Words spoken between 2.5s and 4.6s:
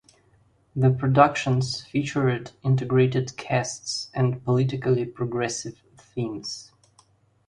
integrated casts and